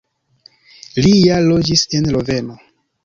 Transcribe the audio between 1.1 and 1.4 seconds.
ja